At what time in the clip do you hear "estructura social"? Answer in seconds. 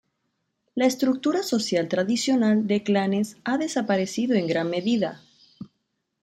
0.87-1.87